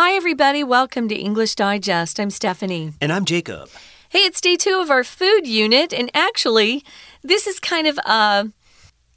[0.00, 0.62] Hi, everybody.
[0.62, 2.20] Welcome to English Digest.
[2.20, 2.92] I'm Stephanie.
[3.00, 3.68] And I'm Jacob.
[4.08, 5.92] Hey, it's day two of our food unit.
[5.92, 6.84] And actually,
[7.24, 8.52] this is kind of a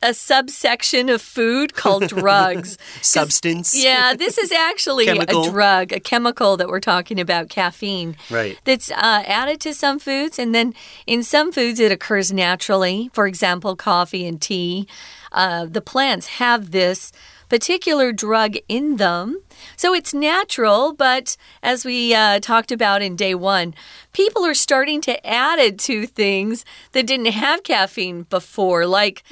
[0.01, 2.79] a subsection of food called drugs.
[2.99, 3.75] Substance.
[3.75, 5.43] Yeah, this is actually Chemical.
[5.43, 8.17] a drug, a chemical that we're talking about, caffeine.
[8.31, 8.57] Right.
[8.63, 8.95] That's uh,
[9.27, 10.73] added to some foods, and then
[11.05, 13.11] in some foods it occurs naturally.
[13.13, 14.87] For example, coffee and tea.
[15.31, 17.11] Uh, the plants have this
[17.51, 19.41] particular drug in them.
[19.75, 23.75] So it's natural, but as we uh, talked about in day one,
[24.13, 26.63] people are starting to add it to things
[26.93, 29.23] that didn't have caffeine before, like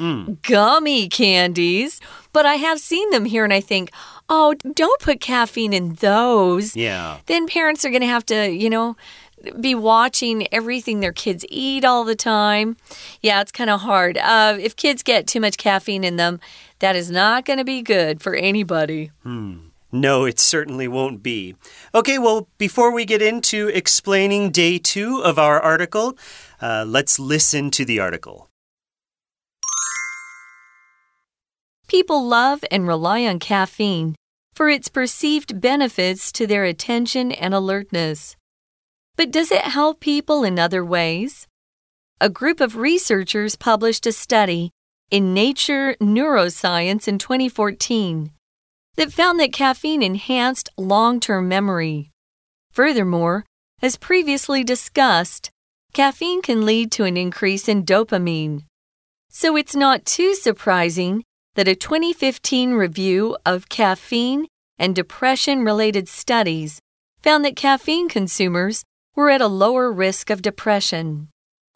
[0.42, 2.02] gummy candies.
[2.34, 3.90] But I have seen them here and I think,
[4.28, 6.76] oh, don't put caffeine in those.
[6.76, 7.20] Yeah.
[7.28, 8.98] Then parents are going to have to, you know,
[9.60, 12.78] be watching everything their kids eat all the time.
[13.22, 14.18] Yeah, it's kind of hard.
[14.18, 16.40] Uh, if kids get too much caffeine in them,
[16.80, 19.12] that is not going to be good for anybody.
[19.92, 21.56] No, it certainly won't be.
[21.96, 26.18] Okay, well, before we get into explaining day two of our article,
[26.62, 28.50] uh, let's listen to the article.
[31.88, 34.16] People love and rely on caffeine
[34.54, 38.36] for its perceived benefits to their attention and alertness.
[39.20, 41.46] But does it help people in other ways?
[42.22, 44.72] A group of researchers published a study
[45.12, 48.32] in Nature Neuroscience in 2014
[48.96, 52.12] that found that caffeine enhanced long term memory.
[52.72, 53.44] Furthermore,
[53.82, 55.50] as previously discussed,
[55.92, 58.64] caffeine can lead to an increase in dopamine.
[59.28, 66.80] So it's not too surprising that a 2015 review of caffeine and depression related studies
[67.22, 68.86] found that caffeine consumers
[69.20, 71.28] were at a lower risk of depression.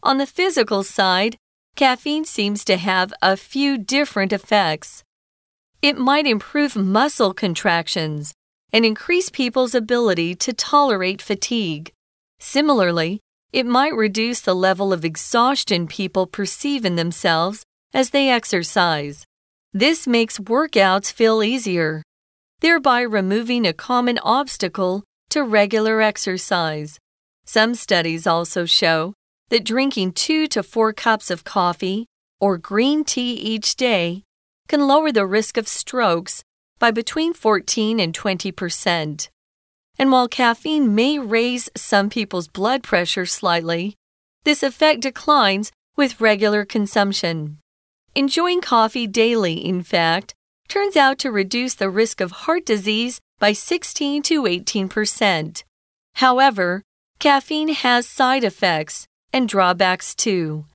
[0.01, 1.35] On the physical side,
[1.75, 5.03] caffeine seems to have a few different effects.
[5.81, 8.33] It might improve muscle contractions
[8.71, 11.91] and increase people's ability to tolerate fatigue.
[12.39, 13.19] Similarly,
[13.51, 19.25] it might reduce the level of exhaustion people perceive in themselves as they exercise.
[19.73, 22.03] This makes workouts feel easier,
[22.61, 26.99] thereby removing a common obstacle to regular exercise.
[27.45, 29.13] Some studies also show
[29.49, 32.07] that drinking two to four cups of coffee
[32.39, 34.23] or green tea each day
[34.67, 36.43] can lower the risk of strokes
[36.79, 39.29] by between 14 and 20 percent.
[39.99, 43.95] And while caffeine may raise some people's blood pressure slightly,
[44.43, 47.59] this effect declines with regular consumption.
[48.15, 50.33] Enjoying coffee daily, in fact,
[50.67, 55.63] turns out to reduce the risk of heart disease by 16 to 18 percent.
[56.15, 56.81] However,
[57.19, 60.65] caffeine has side effects and drawbacks too,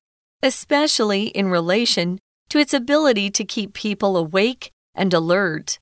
[0.43, 2.19] especially in relation
[2.49, 5.79] to its ability to keep people awake and alert.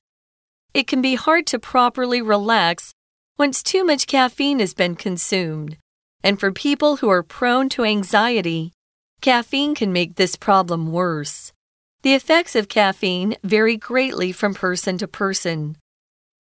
[0.73, 2.93] It can be hard to properly relax
[3.37, 5.77] once too much caffeine has been consumed.
[6.23, 8.73] And for people who are prone to anxiety,
[9.21, 11.53] caffeine can make this problem worse.
[12.01, 15.77] The effects of caffeine vary greatly from person to person.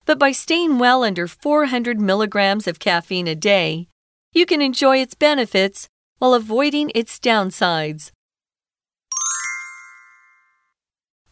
[0.05, 3.87] But by staying well under 400 milligrams of caffeine a day,
[4.35, 5.87] you can enjoy its benefits
[6.19, 8.11] while avoiding its downsides.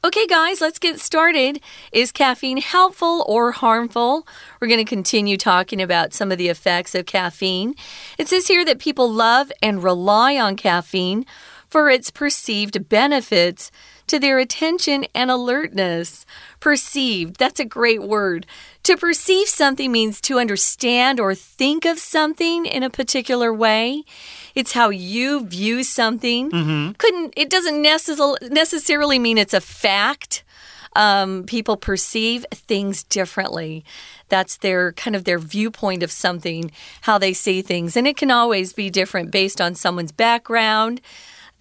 [0.05, 1.61] Okay, guys, let's get started.
[1.93, 4.27] Is caffeine helpful or harmful?
[4.59, 7.75] We're going to continue talking about some of the effects of caffeine.
[8.17, 11.25] It says here that people love and rely on caffeine
[11.69, 13.71] for its perceived benefits
[14.07, 16.25] to their attention and alertness.
[16.59, 18.45] Perceived, that's a great word.
[18.83, 24.03] To perceive something means to understand or think of something in a particular way.
[24.55, 26.49] It's how you view something.
[26.97, 30.43] Couldn't it doesn't necess necessarily mean it's a fact.
[30.95, 33.83] Um, people perceive things differently.
[34.29, 36.71] That's their kind of their viewpoint of something,
[37.01, 41.01] how they see things, and it can always be different based on someone's background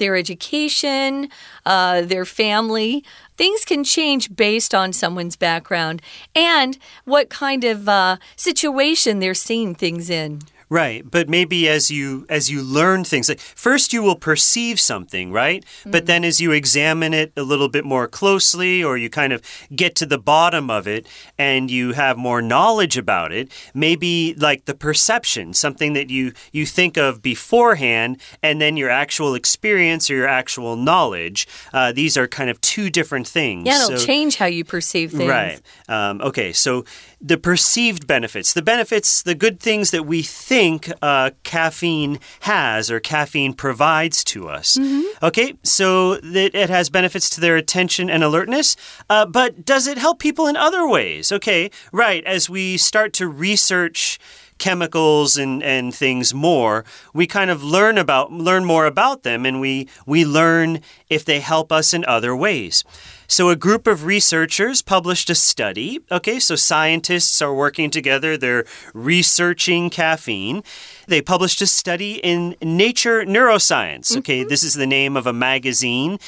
[0.03, 1.29] their education,
[1.65, 3.05] uh, their family.
[3.37, 6.03] Things can change based on someone's background
[6.35, 10.41] and what kind of uh, situation they're seeing things in.
[10.73, 15.31] Right, but maybe as you as you learn things, like first you will perceive something,
[15.31, 15.63] right?
[15.85, 19.43] But then as you examine it a little bit more closely, or you kind of
[19.77, 24.65] get to the bottom of it, and you have more knowledge about it, maybe like
[24.65, 30.15] the perception, something that you you think of beforehand, and then your actual experience or
[30.15, 31.47] your actual knowledge.
[31.75, 33.67] Uh, these are kind of two different things.
[33.67, 35.29] Yeah, it'll So- change how you perceive things.
[35.29, 35.61] Right.
[35.87, 36.55] Um, okay.
[36.55, 36.87] So
[37.23, 42.99] the perceived benefits, the benefits, the good things that we think uh, caffeine has or
[42.99, 44.77] caffeine provides to us.
[44.77, 45.27] Mm -hmm.
[45.27, 48.77] Okay, so that it has benefits to their attention and alertness,
[49.09, 51.33] uh, but does it help people in other ways?
[51.33, 54.19] Okay, right, as we start to research
[54.63, 59.61] chemicals and, and things more, we kind of learn about learn more about them and
[59.61, 62.85] we we learn if they help us in other ways.
[63.33, 66.01] So, a group of researchers published a study.
[66.11, 70.63] Okay, so scientists are working together, they're researching caffeine.
[71.07, 74.17] They published a study in Nature Neuroscience.
[74.19, 74.49] Okay, mm -hmm.
[74.49, 76.19] this is the name of a magazine.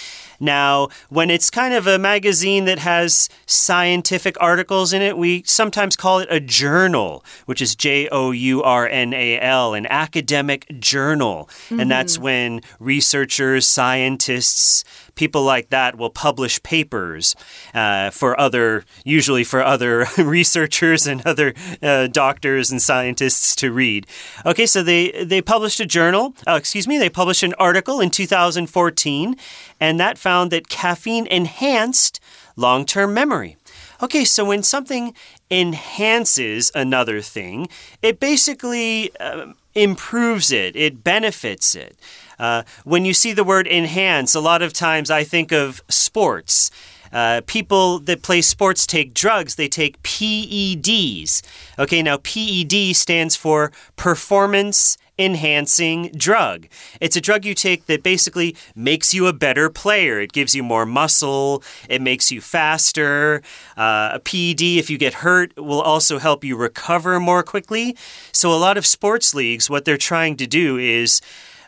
[0.40, 5.96] Now, when it's kind of a magazine that has scientific articles in it, we sometimes
[5.96, 10.66] call it a journal, which is J O U R N A L, an academic
[10.80, 11.48] journal.
[11.70, 11.82] Mm.
[11.82, 12.24] And that's mm-hmm.
[12.24, 14.84] when researchers, scientists,
[15.14, 17.34] people like that will publish papers
[17.72, 24.06] uh, for other, usually for other researchers and other uh, doctors and scientists to read.
[24.44, 26.34] Okay, so they they published a journal.
[26.46, 29.36] Uh, excuse me, they published an article in 2014,
[29.80, 32.20] and that found that caffeine enhanced
[32.56, 33.56] long-term memory.
[34.02, 35.14] Okay, so when something
[35.50, 37.68] enhances another thing,
[38.02, 41.96] it basically uh, improves it, it benefits it.
[42.38, 46.70] Uh, when you see the word enhance, a lot of times I think of sports.
[47.14, 51.40] Uh, people that play sports take drugs, they take PEDs.
[51.78, 56.66] Okay, now PED stands for performance enhancing drug.
[57.00, 60.20] It's a drug you take that basically makes you a better player.
[60.20, 63.42] It gives you more muscle, it makes you faster.
[63.76, 67.96] Uh, a PED, if you get hurt, will also help you recover more quickly.
[68.32, 71.20] So, a lot of sports leagues, what they're trying to do is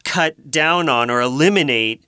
[0.04, 2.02] cut down on or eliminate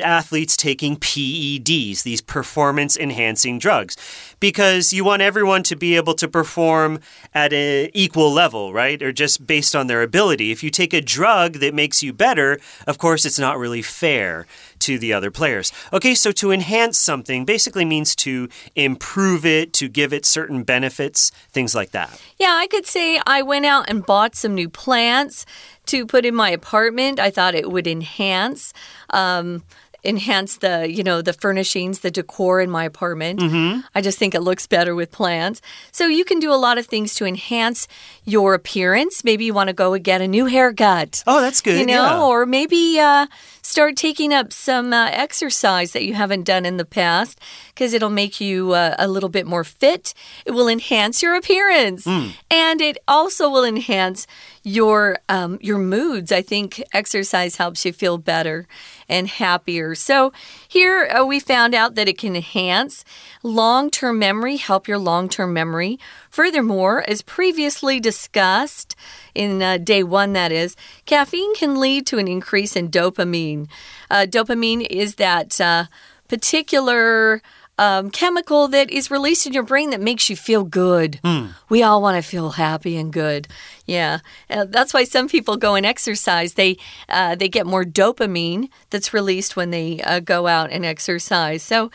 [0.00, 3.96] athletes taking PEDs, these performance enhancing drugs,
[4.40, 7.00] because you want everyone to be able to perform
[7.34, 9.02] at an equal level, right?
[9.02, 10.50] Or just based on their ability.
[10.50, 14.46] If you take a drug that makes you better, of course, it's not really fair
[14.80, 15.72] to the other players.
[15.92, 21.30] Okay, so to enhance something basically means to improve it, to give it certain benefits,
[21.50, 22.20] things like that.
[22.38, 25.44] Yeah, I could say I went out and bought some new plants
[25.86, 27.18] to put in my apartment.
[27.18, 28.72] I thought it would enhance.
[29.10, 29.64] Um,
[30.04, 33.40] enhance the you know the furnishings the decor in my apartment.
[33.40, 33.82] Mm -hmm.
[33.94, 35.60] i just think it looks better with plants.
[35.92, 37.86] So you can do a lot of things to enhance
[38.24, 39.24] your appearance.
[39.24, 41.22] Maybe you want to go and get a new haircut.
[41.26, 42.22] Oh that's good you know yeah.
[42.22, 43.26] or maybe uh,
[43.62, 47.38] start taking up some uh, exercise that you haven't done in the past
[47.74, 50.14] because it'll make you uh, a little bit more fit.
[50.44, 52.04] It will enhance your appearance.
[52.08, 52.28] Mm.
[52.50, 54.26] and it also will enhance
[54.62, 56.32] your um, your moods.
[56.32, 58.66] I think exercise helps you feel better
[59.08, 59.94] and happier.
[59.94, 60.32] So
[60.66, 63.04] here uh, we found out that it can enhance
[63.42, 65.98] long term memory, help your long term memory.
[66.30, 68.94] Furthermore, as previously discussed
[69.34, 70.76] in uh, day one, that is,
[71.06, 73.68] caffeine can lead to an increase in dopamine.
[74.10, 75.84] Uh, dopamine is that uh,
[76.28, 77.42] particular
[77.78, 81.20] um, chemical that is released in your brain that makes you feel good.
[81.24, 81.54] Mm.
[81.68, 83.48] We all want to feel happy and good.
[83.86, 84.18] Yeah,
[84.50, 86.54] uh, that's why some people go and exercise.
[86.54, 86.76] They
[87.08, 91.62] uh, they get more dopamine that's released when they uh, go out and exercise.
[91.62, 91.90] So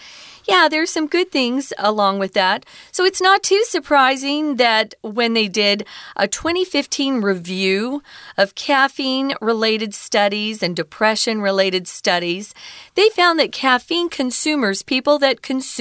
[0.45, 2.65] yeah, there's some good things along with that.
[2.91, 5.85] So it's not too surprising that when they did
[6.17, 8.03] a 2015 review
[8.37, 12.53] of caffeine related studies and depression related studies,
[12.95, 15.72] they found that caffeine consumers, people that consume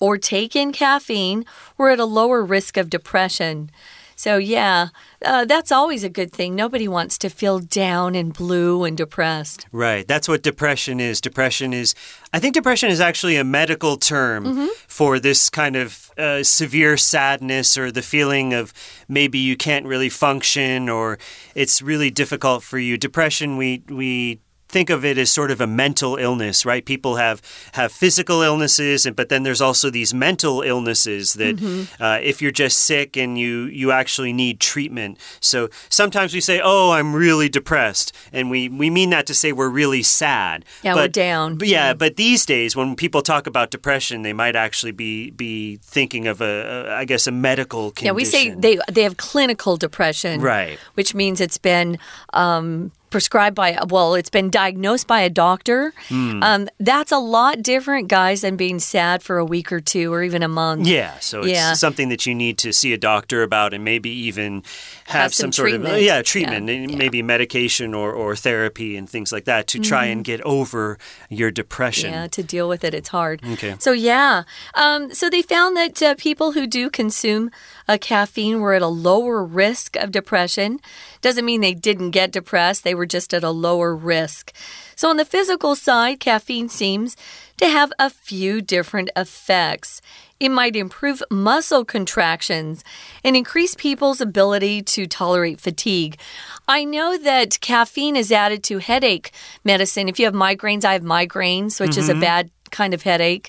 [0.00, 1.44] or take in caffeine,
[1.78, 3.70] were at a lower risk of depression.
[4.16, 4.88] So, yeah,
[5.24, 6.54] uh, that's always a good thing.
[6.54, 9.66] Nobody wants to feel down and blue and depressed.
[9.72, 10.06] Right.
[10.06, 11.20] That's what depression is.
[11.20, 11.94] Depression is,
[12.32, 14.68] I think depression is actually a medical term mm -hmm.
[14.86, 18.72] for this kind of uh, severe sadness or the feeling of
[19.08, 21.18] maybe you can't really function or
[21.54, 22.96] it's really difficult for you.
[22.96, 24.38] Depression, we, we
[24.74, 26.84] think of it as sort of a mental illness, right?
[26.84, 27.40] People have
[27.74, 31.80] have physical illnesses, and but then there's also these mental illnesses that mm -hmm.
[32.04, 35.18] uh, if you're just sick and you you actually need treatment.
[35.40, 39.52] So sometimes we say, "Oh, I'm really depressed," and we we mean that to say
[39.52, 40.64] we're really sad.
[40.82, 41.58] Yeah, but, we're down.
[41.58, 45.14] But yeah, but these days when people talk about depression, they might actually be
[45.44, 48.06] be thinking of a, a I guess a medical condition.
[48.06, 50.78] Yeah, we say they they have clinical depression, right?
[50.96, 51.98] Which means it's been.
[52.32, 55.92] Um, prescribed by, well, it's been diagnosed by a doctor.
[56.08, 56.42] Mm.
[56.42, 60.24] Um, that's a lot different, guys, than being sad for a week or two or
[60.24, 60.88] even a month.
[60.88, 61.74] Yeah, so it's yeah.
[61.74, 64.64] something that you need to see a doctor about and maybe even
[65.04, 65.94] have, have some, some, sort treatment.
[65.94, 66.96] of yeah treatment, yeah.
[66.96, 70.12] maybe medication or, or therapy and things like that to try mm.
[70.12, 72.10] and get over your depression.
[72.10, 73.44] Yeah, to deal with it, it's hard.
[73.44, 73.76] Okay.
[73.78, 74.42] So yeah,
[74.74, 77.52] um, so they found that uh, people who do consume
[78.00, 80.80] caffeine were at a lower risk of depression.
[81.20, 84.52] Doesn't mean they didn't get depressed, they were just at a lower risk.
[84.96, 87.16] So, on the physical side, caffeine seems
[87.58, 90.00] to have a few different effects.
[90.40, 92.82] It might improve muscle contractions
[93.22, 96.18] and increase people's ability to tolerate fatigue.
[96.66, 99.30] I know that caffeine is added to headache
[99.62, 100.08] medicine.
[100.08, 101.98] If you have migraines, I have migraines, which mm -hmm.
[101.98, 102.20] is a mm-hmm.
[102.20, 103.48] bad kind of headache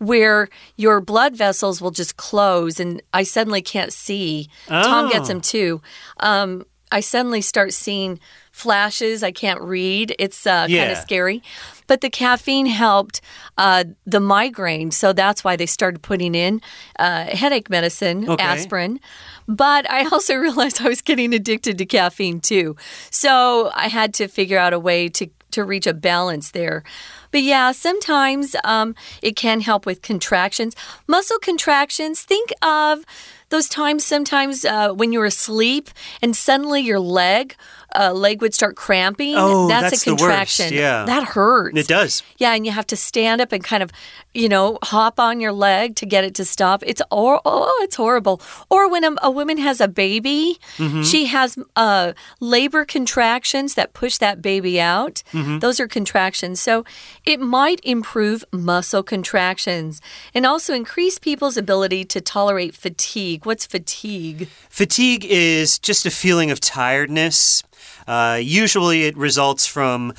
[0.00, 4.48] where your blood vessels will just close and I suddenly can't see.
[4.68, 4.82] Oh.
[4.82, 5.34] Tom gets oh.
[5.34, 5.82] them too.
[6.20, 8.18] Um, I suddenly start seeing
[8.50, 9.22] flashes.
[9.22, 10.16] I can't read.
[10.18, 10.84] It's uh, yeah.
[10.84, 11.42] kind of scary.
[11.86, 13.20] But the caffeine helped
[13.58, 16.60] uh, the migraine, so that's why they started putting in
[16.98, 18.42] uh, headache medicine, okay.
[18.42, 19.00] aspirin.
[19.46, 22.76] But I also realized I was getting addicted to caffeine too.
[23.10, 26.84] So I had to figure out a way to, to reach a balance there.
[27.30, 30.74] But yeah, sometimes um, it can help with contractions.
[31.06, 33.04] Muscle contractions, think of
[33.50, 35.90] those times sometimes uh, when you're asleep
[36.22, 37.56] and suddenly your leg
[37.94, 39.34] uh, leg would start cramping.
[39.36, 40.72] Oh, that's, that's a contraction.
[40.72, 41.04] Yeah.
[41.04, 41.76] That hurts.
[41.76, 42.22] It does.
[42.38, 43.90] Yeah, and you have to stand up and kind of,
[44.32, 46.82] you know, hop on your leg to get it to stop.
[46.86, 48.40] It's or oh, it's horrible.
[48.68, 51.04] Or when a, a woman has a baby, mm -hmm.
[51.04, 55.22] she has uh, labor contractions that push that baby out.
[55.32, 55.60] Mm -hmm.
[55.60, 56.62] Those are contractions.
[56.62, 56.84] So
[57.24, 60.00] it might improve muscle contractions
[60.34, 63.39] and also increase people's ability to tolerate fatigue.
[63.44, 64.48] What's fatigue?
[64.68, 67.62] Fatigue is just a feeling of tiredness.
[68.06, 70.12] Uh, usually it results from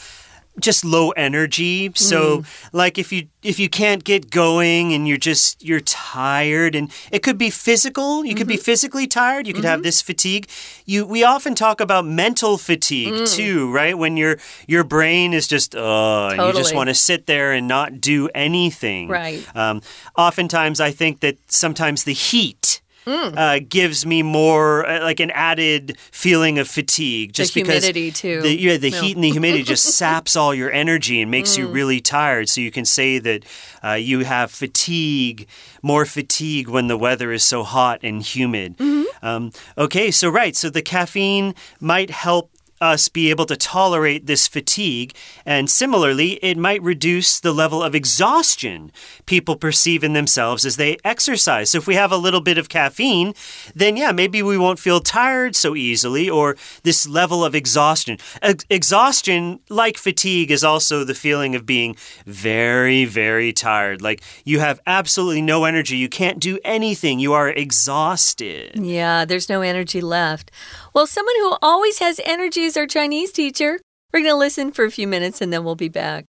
[0.60, 2.70] just low energy so mm.
[2.74, 7.24] like if you if you can't get going and you're just you're tired and it
[7.24, 8.38] could be physical you mm -hmm.
[8.38, 8.64] could be mm-hmm.
[8.64, 9.70] physically tired you could mm -hmm.
[9.70, 9.84] have mm-hmm.
[9.84, 10.48] this fatigue
[10.86, 13.36] you we often talk about mental fatigue mm.
[13.38, 14.38] too right when your
[14.68, 16.48] your brain is just uh totally.
[16.48, 19.82] you just want to sit there and not do anything right um,
[20.16, 23.38] oftentimes i think that sometimes the heat Mm.
[23.38, 28.12] Uh, gives me more uh, like an added feeling of fatigue just the because humidity
[28.12, 28.42] too.
[28.42, 29.02] The, yeah, the no.
[29.02, 31.60] heat and the humidity just saps all your energy and makes mm.
[31.60, 32.48] you really tired.
[32.50, 33.46] So you can say that
[33.84, 35.48] uh, you have fatigue,
[35.82, 38.78] more fatigue when the weather is so hot and humid.
[38.78, 39.28] Mm -hmm.
[39.28, 44.48] um, okay, so right, so the caffeine might help us be able to tolerate this
[44.48, 45.14] fatigue.
[45.46, 48.92] And similarly, it might reduce the level of exhaustion
[49.26, 51.70] people perceive in themselves as they exercise.
[51.70, 53.34] So if we have a little bit of caffeine,
[53.76, 58.18] then yeah, maybe we won't feel tired so easily or this level of exhaustion.
[58.42, 61.96] Ex exhaustion, like fatigue, is also the feeling of being
[62.26, 64.02] very, very tired.
[64.02, 65.98] Like you have absolutely no energy.
[65.98, 67.20] You can't do anything.
[67.20, 68.72] You are exhausted.
[68.76, 70.52] Yeah, there's no energy left.
[70.94, 73.81] Well, someone who always has energy is our Chinese teacher.
[74.13, 76.27] We're going to listen for a few minutes and then we'll be back.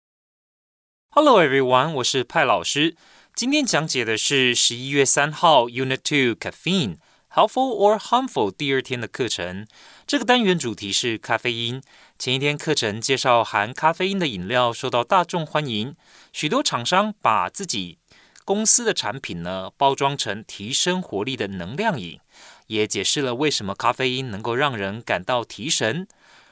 [1.12, 2.98] Hello everyone，我是派老师。
[3.34, 6.98] 今天讲解的是十一月三号 Unit Two Caffeine
[7.34, 9.66] Helpful or Harmful 第二天的课程。
[10.06, 11.82] 这个单元主题是咖啡因。
[12.20, 15.96] 前一天课程介绍含咖啡因的饮料受到大众欢迎，
[16.34, 18.00] 许多厂商把自己
[18.44, 22.20] 公司的产品呢包装成提升活力的能量饮。
[22.68, 26.08] 也解释了为什么咖啡因能够让人感到提神，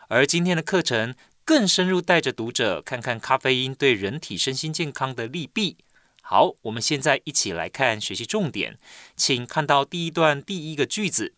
[0.08, 5.78] 而今天的课程更深入带着读者看看咖啡因对人体身心健康的利弊。
[6.22, 8.78] 好，我们现在一起来看学习重点，
[9.16, 11.34] 请看到第一段第一个句子，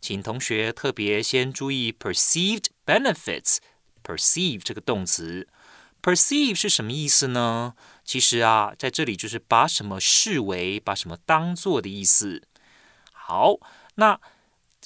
[0.00, 3.58] 请同学特别先注意 perceived benefits。
[4.02, 5.48] perceive 这个动词
[6.02, 7.74] ，perceive 是什么意思呢？
[8.04, 12.42] 其实啊，在这里就是把什么视为，把什么当做的意思。
[13.12, 13.58] 好。
[13.96, 14.20] 那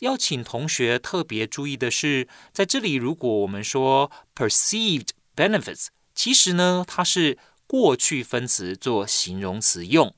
[0.00, 7.37] 要请同学特别注意的是，在这里，如果我们说 perceived benefits，其实呢，它是
[7.67, 10.14] 过去分词做形容词用。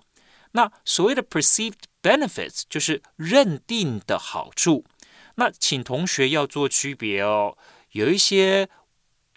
[0.52, 4.84] 那所谓的 perceived benefits 就是认定的好处。
[5.36, 7.56] 那请同学要做区别哦。
[7.92, 8.68] 有一些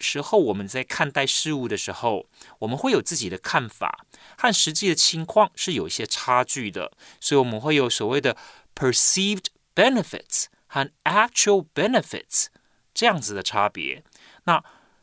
[0.00, 2.26] 时候，我们在看待事物的时候，
[2.58, 4.04] 我们会有自己的看法，
[4.36, 8.36] 和实际的情况是有一些差距的，所以我们会有所谓的。
[8.76, 9.44] perceived
[9.74, 12.46] benefits 和 actual benefits
[12.92, 14.04] 这样子的差别。
[14.44, 14.62] 那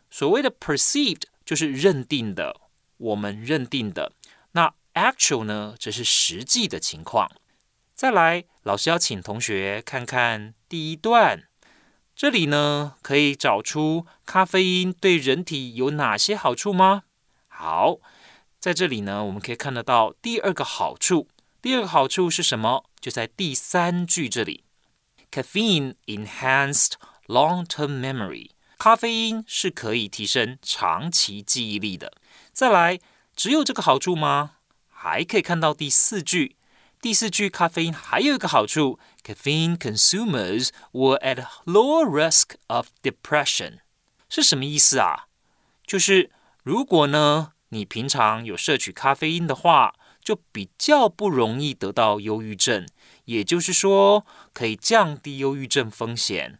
[0.09, 2.61] 所谓的 perceived 就是认定的，
[2.97, 4.13] 我们认定的。
[4.51, 7.31] 那 actual 呢，则是实际的情况。
[7.93, 11.47] 再来，老师要请同学看看第一段，
[12.15, 17.03] 这里呢可以找出咖啡因对人体有哪些好处吗？
[17.47, 17.97] 好，
[18.59, 21.27] 在这里呢，我们可以看得到第二个好处。
[21.61, 22.85] 第二个好处是什么？
[23.00, 24.64] 就在第三句这里，
[25.30, 26.92] caffeine enhanced
[27.26, 28.50] long-term memory。
[28.78, 32.12] 咖啡因是可以提升长期记忆力的。
[32.52, 32.98] 再来，
[33.34, 34.52] 只有这个好处吗？
[34.88, 36.56] 还可以看到第四句
[37.00, 43.78] 第四句，咖啡因还有一个好处，caffeine consumers were at lower risk of depression，
[44.28, 45.26] 是什么意思啊？
[45.86, 46.30] 就是
[46.62, 52.87] 如果呢，你平常有摄取咖啡因的话， 就比较不容易得到忧郁症，
[53.25, 56.59] 也就是说，可以降低忧郁症风险。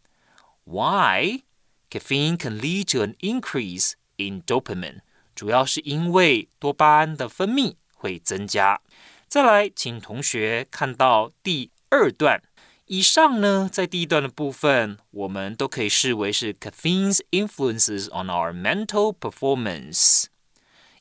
[0.65, 1.43] Why?
[1.89, 4.99] Caffeine can lead to an increase in dopamine，
[5.35, 8.81] 主要是因为多巴胺的分泌会增加。
[9.27, 12.41] 再来，请同学看到第二段。
[12.85, 20.25] 以上呢，在第一段的部分，我们都可以视为是 caffeine's influences on our mental performance，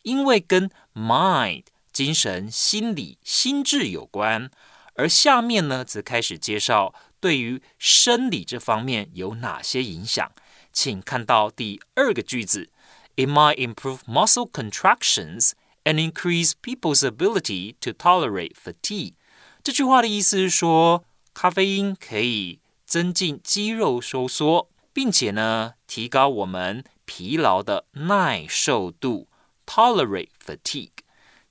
[0.03, 4.51] 因为跟 mind 精神、心理、心智有关。
[4.95, 10.31] 而下面呢，则开始介绍对于生理这方面有哪些影响。
[10.73, 12.71] 请看到第二个句子
[13.17, 15.53] ：It might improve muscle contractions。
[15.85, 19.15] and increase people's ability to tolerate fatigue。
[19.63, 29.29] 这句话的意思是说，咖啡因可以增进肌肉收缩，并且呢，提高我们疲劳的耐受度
[29.67, 30.91] （tolerate fatigue）。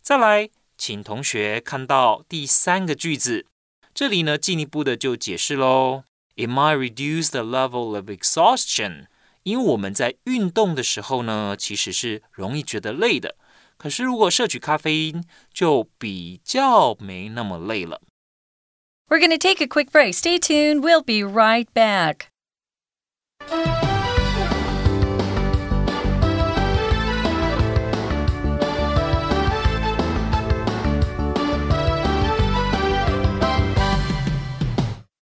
[0.00, 3.46] 再来，请同学看到第三个句子，
[3.94, 6.04] 这里呢，进一步的就解释喽。
[6.36, 9.06] It might reduce the level of exhaustion，
[9.44, 13.36] 因为我们在运动的时候呢，其实是容易觉得累的。
[13.76, 18.00] 可是，如果摄取咖啡因，就比较没那么累了。
[19.08, 20.14] We're going to take a quick break.
[20.14, 20.80] Stay tuned.
[20.80, 22.28] We'll be right back.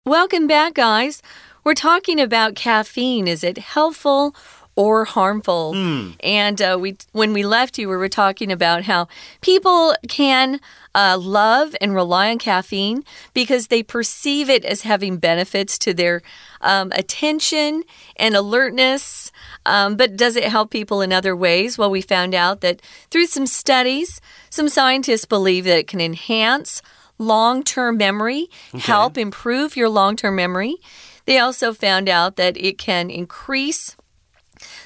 [0.06, 1.22] Welcome back, guys.
[1.64, 3.26] We're talking about caffeine.
[3.26, 4.36] Is it helpful
[4.76, 5.74] or harmful.
[5.74, 6.16] Mm.
[6.24, 9.08] And uh, we, when we left you, we were talking about how
[9.42, 10.60] people can
[10.96, 16.22] uh, love and rely on caffeine because they perceive it as having benefits to their
[16.62, 17.84] um, attention
[18.16, 19.32] and alertness.
[19.66, 21.78] Um, but does it help people in other ways?
[21.78, 22.82] Well, we found out that
[23.12, 24.20] through some studies,
[24.50, 26.82] some scientists believe that it can enhance
[27.18, 28.80] long term memory, okay.
[28.80, 30.78] help improve your long term memory.
[31.26, 33.96] They also found out that it can increase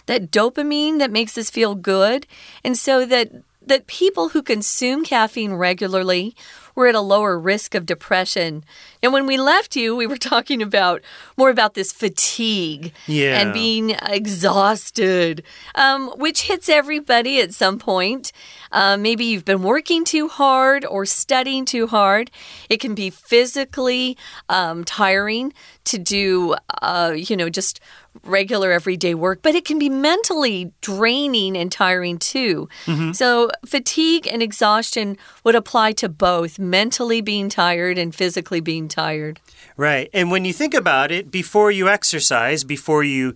[0.06, 2.28] that dopamine that makes us feel good.
[2.63, 3.32] And so that
[3.66, 6.36] that people who consume caffeine regularly
[6.74, 8.63] were at a lower risk of depression.
[9.02, 11.02] And when we left you, we were talking about
[11.38, 13.40] more about this fatigue yeah.
[13.40, 15.44] and being exhausted,
[15.76, 18.32] um, which hits everybody at some point.
[18.72, 22.32] Uh, maybe you've been working too hard or studying too hard.
[22.70, 24.18] It can be physically
[24.50, 25.54] um, tiring
[25.86, 27.80] to do, uh, you know, just
[28.24, 32.68] regular everyday work, but it can be mentally draining and tiring too.
[32.86, 33.16] Mm -hmm.
[33.16, 39.40] So, fatigue and exhaustion would apply to both mentally being tired and physically being tired.
[39.78, 40.10] Right.
[40.12, 43.36] And when you think about it, before you exercise, before you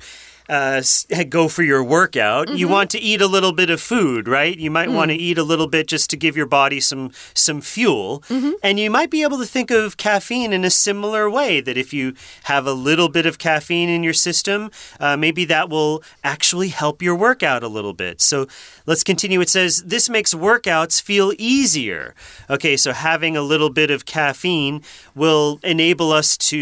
[0.51, 0.83] uh,
[1.29, 2.59] go for your workout, mm -hmm.
[2.59, 2.75] you mm-hmm.
[2.75, 4.59] want to eat a little bit of food, right?
[4.59, 4.95] You might mm.
[4.95, 8.41] want to eat a little bit just to give your body some some fuel, mm
[8.41, 8.53] -hmm.
[8.63, 11.61] and you might be able to think of caffeine in a similar way.
[11.61, 15.69] That if you have a little bit of caffeine in your system, uh, maybe that
[15.69, 18.21] will actually help your workout a little bit.
[18.21, 18.47] So
[18.85, 19.41] let's continue.
[19.41, 22.13] It says this makes workouts feel easier.
[22.49, 24.81] Okay, so having a little bit of caffeine
[25.15, 26.57] will enable us to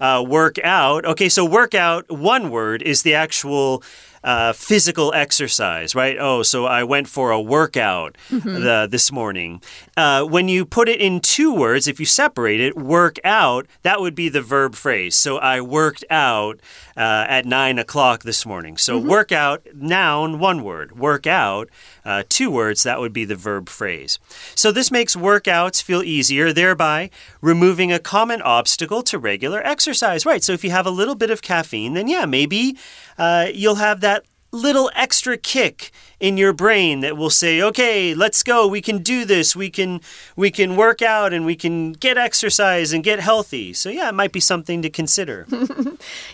[0.00, 1.04] uh, work out.
[1.04, 3.82] Okay, so workout, one word, is the actual
[4.24, 6.16] uh, physical exercise, right?
[6.18, 8.62] Oh, so I went for a workout mm -hmm.
[8.62, 9.62] the, this morning.
[9.96, 13.98] Uh, when you put it in two words, if you separate it, work out, that
[13.98, 15.16] would be the verb phrase.
[15.16, 16.60] So I worked out
[16.96, 18.78] uh, at nine o'clock this morning.
[18.78, 19.08] So mm -hmm.
[19.08, 20.98] work out, noun, one word.
[20.98, 21.68] Work out,
[22.04, 24.18] uh, two words, that would be the verb phrase.
[24.54, 27.10] So this makes workouts feel easier, thereby
[27.42, 30.28] removing a common obstacle to regular exercise.
[30.30, 30.44] Right.
[30.44, 32.76] So if you have a little bit of caffeine, then yeah, maybe
[33.18, 34.15] uh, you'll have that
[34.52, 38.66] little extra kick in your brain that will say okay let's go.
[38.66, 39.54] We can do this.
[39.54, 40.00] We can
[40.34, 43.72] we can work out and we can get exercise and get healthy.
[43.72, 45.46] So yeah it might be something to consider.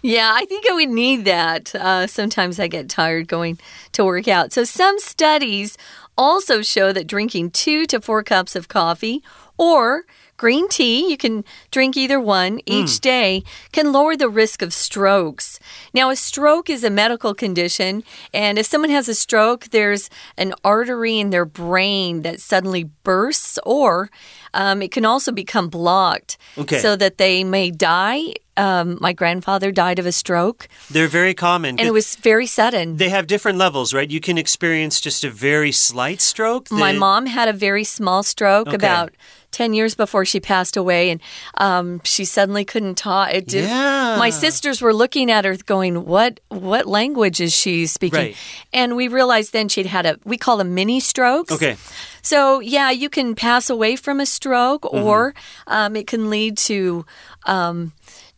[0.03, 3.59] Yeah i think i would need that uh, sometimes i get tired going
[3.92, 4.53] to work out.
[4.53, 5.77] So some studies
[6.16, 9.22] also show that drinking two to four cups of coffee
[9.57, 10.05] or
[10.42, 13.00] Green tea, you can drink either one each mm.
[13.00, 15.61] day, can lower the risk of strokes.
[15.94, 18.02] Now, a stroke is a medical condition,
[18.35, 23.57] and if someone has a stroke, there's an artery in their brain that suddenly bursts,
[23.64, 24.11] or
[24.52, 26.81] um, it can also become blocked okay.
[26.81, 30.68] so that they may die um, my grandfather died of a stroke.
[30.90, 31.78] They're very common.
[31.78, 32.96] And it was very sudden.
[32.96, 34.10] They have different levels, right?
[34.10, 36.70] You can experience just a very slight stroke.
[36.70, 38.76] My mom had a very small stroke, okay.
[38.76, 39.12] about
[39.52, 41.20] 10 years before she passed away, and
[41.58, 43.30] um, she suddenly couldn't talk.
[43.46, 44.16] Yeah.
[44.18, 48.18] My sisters were looking at her going, What what language is she speaking?
[48.18, 48.36] Right.
[48.72, 51.52] And we realized then she'd had a, we call them mini strokes.
[51.52, 51.76] Okay.
[52.22, 55.04] So, yeah, you can pass away from a stroke, Mm-hmm.
[55.04, 55.34] or
[55.66, 57.04] um, it can lead to
[57.46, 57.92] um,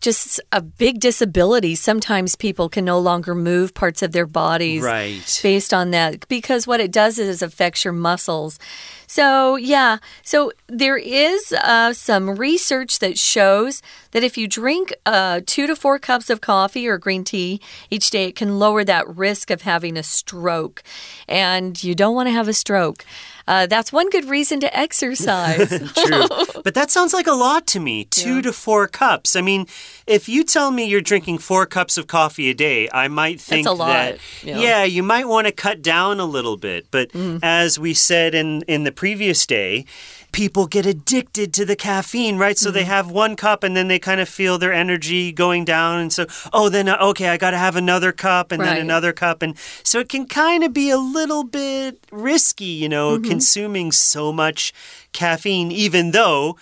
[0.04, 1.74] just a big disability.
[1.74, 5.40] Sometimes people can no longer move parts of their bodies Right.
[5.42, 8.58] based on that because what it does is affects your muscles.
[9.06, 15.40] So, yeah, so there is uh, some research that shows that if you drink uh,
[15.46, 19.08] two to four cups of coffee or green tea each day, it can lower that
[19.08, 20.82] risk of having a stroke.
[21.28, 23.04] And you don't want to have a stroke.
[23.46, 25.68] Uh, that's one good reason to exercise.
[25.94, 26.26] True.
[26.64, 28.06] But that sounds like a lot to me.
[28.06, 29.36] Two to four cups.
[29.36, 29.66] I mean,
[30.06, 33.66] if you tell me you're drinking four cups of coffee a day, I might think
[33.66, 34.86] a lot, that yeah.
[34.86, 34.90] Mm.
[34.90, 36.86] you might want to cut down a little bit.
[36.90, 37.10] But
[37.42, 39.84] as we said in in the previous day,
[40.34, 42.58] people get addicted to the caffeine, right?
[42.58, 42.74] So Mm-hmm.
[42.74, 46.12] they have one cup and then they kind of feel their energy going down and
[46.12, 49.42] so oh then uh, okay, I got to have another cup and then another cup
[49.42, 53.28] and so it can kind of be a little bit risky, you know, Mm-hmm.
[53.28, 54.72] consuming so much
[55.12, 56.56] caffeine even though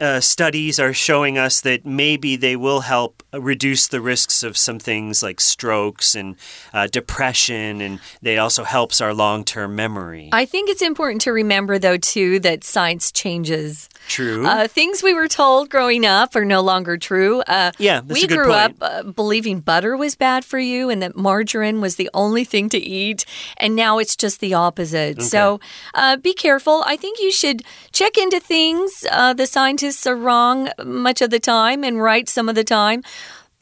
[0.00, 4.78] uh, studies are showing us that maybe they will help reduce the risks of some
[4.78, 6.36] things like strokes and
[6.74, 10.28] uh, depression, and they also helps our long-term memory.
[10.32, 13.88] I think it's important to remember, though, too, that science changes.
[14.08, 14.44] True.
[14.46, 17.40] Uh, things we were told growing up are no longer true.
[17.42, 18.56] Uh, Yeah, we grew point.
[18.56, 22.68] up uh, believing butter was bad for you and that margarine was the only thing
[22.70, 23.24] to eat,
[23.56, 25.22] and now it's just the opposite.
[25.22, 25.60] So
[25.94, 26.82] uh, be careful.
[26.86, 29.04] I think you should check into things.
[29.10, 33.02] Uh, the scientists are wrong much of the time and right some of the time.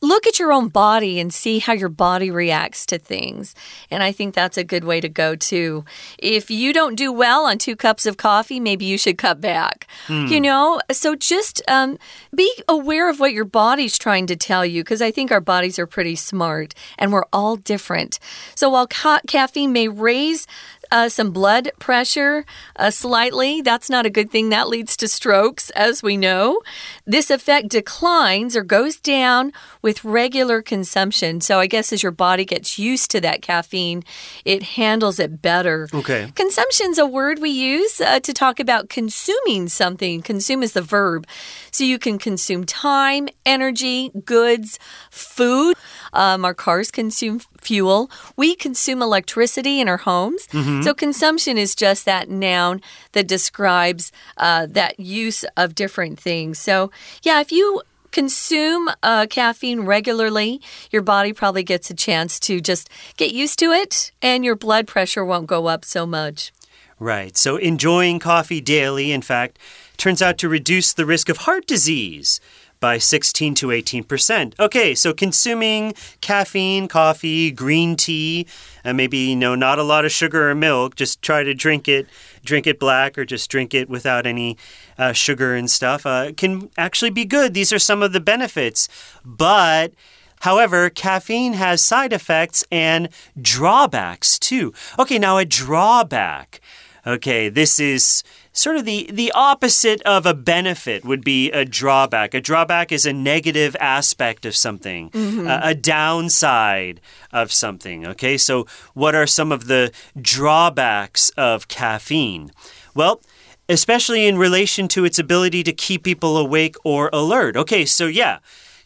[0.02, 3.54] Look at your own body and see how your body reacts to things.
[3.90, 5.85] And I think that's a good way to go too.
[6.18, 9.87] If you don't do well on two cups of coffee, maybe you should cut back.
[10.28, 11.98] You know, so just um,
[12.35, 15.78] be aware of what your body's trying to tell you because I think our bodies
[15.78, 18.18] are pretty smart and we're all different.
[18.54, 20.46] So while ca caffeine may raise
[20.90, 22.44] uh, some blood pressure
[22.76, 23.61] uh, slightly.
[23.61, 24.48] That's not a good thing.
[24.48, 26.61] That leads to strokes, as we know.
[27.07, 31.40] This effect declines or goes down with regular consumption.
[31.40, 34.03] So I guess as your body gets used to that caffeine,
[34.44, 35.88] it handles it better.
[35.92, 36.33] Okay.
[36.35, 40.22] Consumption's a word we use uh, to talk about consuming something.
[40.22, 41.26] Consume is the verb.
[41.70, 44.79] So you can consume time, energy, goods,
[45.11, 45.76] food.
[46.12, 48.11] Um, our cars consume fuel.
[48.37, 50.46] We consume electricity in our homes.
[50.85, 52.81] So consumption is just that noun
[53.12, 56.59] that describes uh, that use of different things.
[56.59, 56.90] So,
[57.23, 62.88] yeah, if you consume uh, caffeine regularly, your body probably gets a chance to just
[63.16, 66.53] get used to it and your blood pressure won't go up so much.
[66.99, 67.37] Right.
[67.37, 69.59] So enjoying coffee daily, in fact,
[69.96, 72.40] turns out to reduce the risk of heart disease
[72.80, 74.58] by 16 to 18%.
[74.58, 78.46] Okay, so consuming caffeine, coffee, green tea,
[78.82, 81.86] and maybe, you know, not a lot of sugar or milk, just try to drink
[81.86, 82.06] it,
[82.44, 84.56] drink it black or just drink it without any
[84.98, 87.54] uh, sugar and stuff, uh, can actually be good.
[87.54, 88.88] These are some of the benefits.
[89.24, 89.92] But
[90.40, 94.72] However, caffeine has side effects and drawbacks too.
[94.98, 96.62] Okay, now a drawback.
[97.06, 102.34] Okay, this is sort of the the opposite of a benefit would be a drawback.
[102.34, 105.46] A drawback is a negative aspect of something, mm-hmm.
[105.46, 107.00] a, a downside
[107.32, 108.06] of something.
[108.06, 112.50] Okay, so what are some of the drawbacks of caffeine?
[112.94, 113.20] Well,
[113.68, 117.56] especially in relation to its ability to keep people awake or alert.
[117.56, 118.38] Okay, so yeah.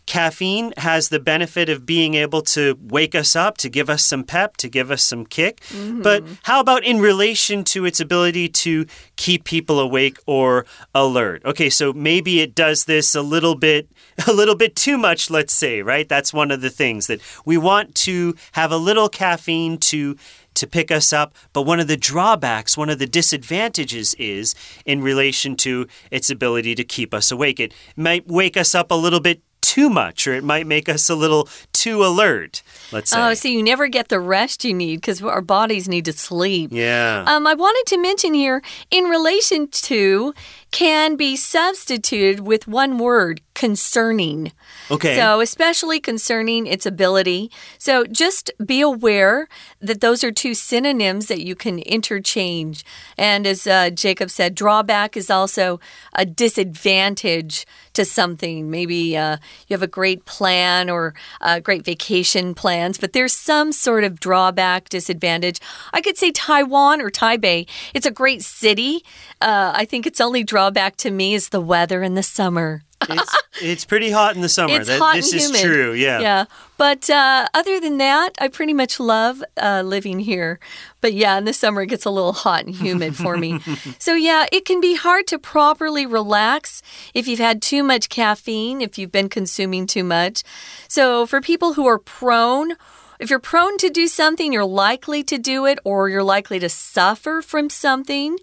[0.07, 4.25] Caffeine has the benefit of being able to wake us up, to give us some
[4.25, 5.61] pep, to give us some kick.
[5.69, 6.03] Mm-hmm.
[6.03, 8.87] But how about in relation to its ability to
[9.17, 11.43] keep people awake or alert?
[11.45, 13.89] Okay, so maybe it does this a little bit
[14.29, 16.09] a little bit too much, let's say, right?
[16.09, 20.17] That's one of the things that we want to have a little caffeine to
[20.55, 21.35] to pick us up.
[21.53, 26.75] But one of the drawbacks, one of the disadvantages is in relation to its ability
[26.77, 27.61] to keep us awake.
[27.61, 31.09] It might wake us up a little bit too much, or it might make us
[31.09, 33.19] a little too alert, let's say.
[33.19, 36.71] Oh, so you never get the rest you need because our bodies need to sleep.
[36.73, 37.25] yeah.
[37.27, 40.35] Um, I wanted to mention here, in relation to,
[40.71, 44.53] can be substituted with one word, concerning.
[44.91, 45.17] Okay.
[45.17, 47.51] So, especially concerning its ability.
[47.79, 49.49] So, just be aware
[49.81, 52.85] that those are two synonyms that you can interchange.
[53.17, 55.81] And as uh, Jacob said, drawback is also
[56.13, 58.71] a disadvantage to something.
[58.71, 63.73] Maybe uh, you have a great plan or uh, great vacation plans, but there's some
[63.73, 65.61] sort of drawback, disadvantage.
[65.93, 67.69] I could say Taiwan or Taipei.
[67.95, 69.05] It's a great city.
[69.41, 72.84] Uh, I think its only drawback to me is the weather in the summer.
[73.09, 74.77] It's, it's pretty hot in the summer.
[74.77, 75.63] It's That- hot this and is humid.
[75.63, 75.93] true.
[75.93, 76.21] Yeah.
[76.21, 76.45] Yeah.
[76.77, 80.59] But uh, other than that, I pretty much love uh, living here.
[81.01, 83.61] But yeah, in the summer it gets a little hot and humid for me.
[83.99, 86.83] so yeah, it can be hard to properly relax
[87.15, 90.43] if you've had too much caffeine, if you've been consuming too much.
[90.89, 92.73] So for people who are prone,
[93.19, 96.69] if you're prone to do something, you're likely to do it or you're likely to
[96.69, 98.39] suffer from something.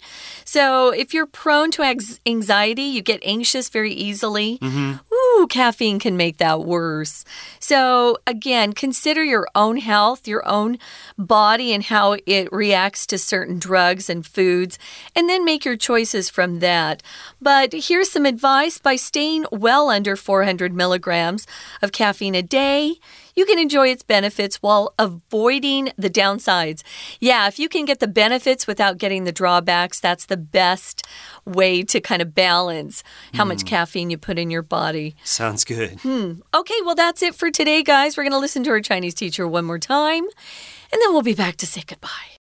[0.46, 1.84] So, if you're prone to
[2.26, 4.58] anxiety, you get anxious very easily.
[4.60, 5.14] Mm-hmm.
[5.14, 7.24] Ooh, caffeine can make that worse.
[7.60, 10.78] So, again, consider your own health, your own
[11.18, 14.78] body, and how it reacts to certain drugs and foods,
[15.16, 17.04] and then make your choices from that.
[17.42, 21.48] But here's some advice by staying well under 400 milligrams
[21.82, 23.00] of caffeine a day
[23.35, 26.83] you can enjoy its benefits while avoiding the downsides.
[27.21, 31.03] Yeah, if you can get the benefits without getting the drawbacks, that's the best
[31.45, 33.03] way to kind of balance
[33.35, 35.15] how much caffeine you put in your body.
[35.25, 35.99] Sounds good.
[36.05, 38.17] Okay, well, that's it for today, guys.
[38.17, 40.25] We're going to listen to our Chinese teacher one more time,
[40.93, 42.37] and then we'll be back to say goodbye.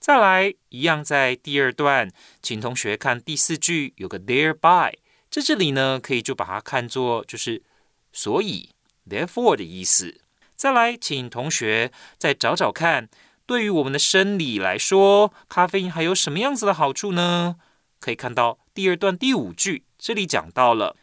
[0.00, 2.10] 再来，一样在第二段，
[2.42, 4.94] 请同学看第四句有个 thereby，
[5.30, 7.62] 在这里呢，可以就把它看作就是
[8.10, 8.70] 所以
[9.09, 10.21] therefore 的意思。
[10.55, 13.09] 再来，请同学再找找看，
[13.45, 17.57] 对于我们的生理来说，咖啡因还有什么样子的好处呢？
[17.99, 20.95] 可以看到第二段第五句，这里讲到了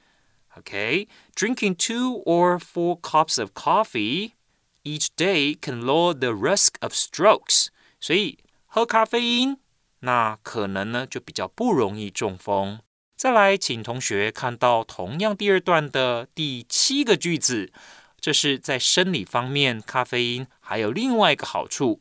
[0.57, 4.33] ，OK，drinking、two or four cups of coffee
[4.85, 7.69] each day can lower the risk of strokes，
[8.01, 9.59] 所以喝咖啡因，
[10.01, 12.81] 那可能呢就比较不容易中风。
[13.23, 17.71] 再来，请同学看到同样第二段的第七个句子，
[18.21, 22.01] 这是在生理方面，咖啡因还有另外一个好处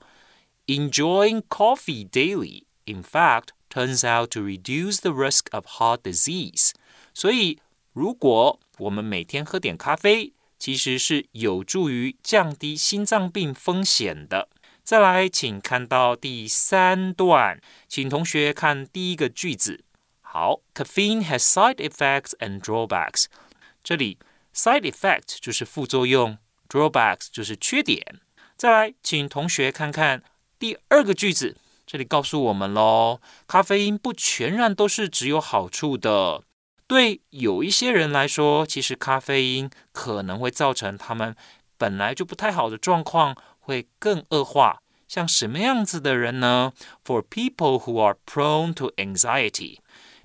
[0.65, 6.71] ：enjoying coffee daily, in fact, turns out to reduce the risk of heart disease。
[7.13, 7.59] 所以，
[7.93, 14.49] 如果我们每天喝点咖啡，其实是有助于降低心脏病风险的。
[14.83, 19.83] 再来，请看到第三段，请同学看第一个句子。
[20.30, 23.26] 好，caffeine has side effects and drawbacks。
[23.82, 24.18] 这里
[24.54, 28.20] side effect 就是副作用，drawbacks 就是缺点。
[28.56, 30.22] 再来，请同学看看
[30.58, 36.42] 第二个句子，这里告诉我们喽，咖啡因不全然都是只有好处的。
[36.86, 41.34] 对有一些人来说，其实咖啡因可能会造成他们
[41.76, 44.82] 本来就不太好的状况会更恶化。
[45.08, 46.72] 像什么样子的人呢？
[47.04, 49.78] For people who are prone to anxiety。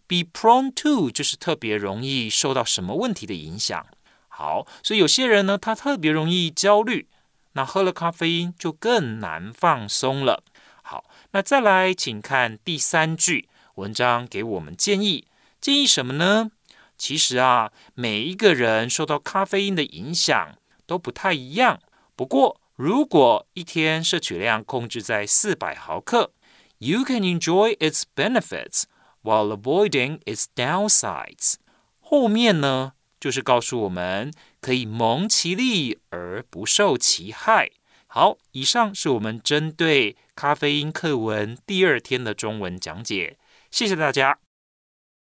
[0.06, 3.86] Be prone to 就是特别容易受到什么问题的影响。
[4.28, 7.08] 好，所以有些人呢，他特别容易焦虑，
[7.52, 10.44] 那喝了咖啡因就更难放松了。
[10.82, 15.26] 好，那再来，请看第三句，文章给我们建议，
[15.60, 16.50] 建议什么呢？
[16.98, 21.80] 其实啊，每一个人受到咖啡因的影响都不太一样。
[22.14, 26.32] 不过，如果一天摄取量控制在四百毫克
[26.78, 28.84] ，you can enjoy its benefits。
[29.25, 31.55] while avoiding its downsides。
[31.99, 37.71] 后面呢，就是告诉我们可以蒙其利而不受其害。
[38.07, 43.37] 好，以上是我们针对咖啡因课文第二天的中文讲解，
[43.69, 44.39] 谢谢大家。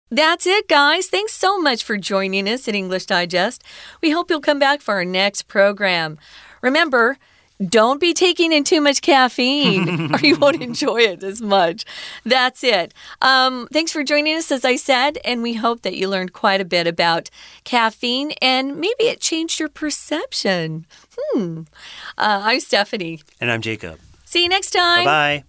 [0.10, 1.08] That's it, guys.
[1.10, 3.58] Thanks so much for joining us in English Digest.
[4.02, 6.18] We hope you'll come back for our next program.
[6.62, 7.18] Remember,
[7.61, 11.85] don't be taking in too much caffeine or you won't enjoy it as much.
[12.25, 12.93] That's it.
[13.23, 16.61] Um, thanks for joining us, as I said, and we hope that you learned quite
[16.61, 17.31] a bit about
[17.65, 20.87] caffeine and maybe it changed your perception.
[21.17, 21.63] Hmm.
[22.19, 23.23] Uh, I'm Stephanie.
[23.41, 23.99] And I'm Jacob.
[24.25, 25.05] See you next time.
[25.05, 25.45] Bye bye.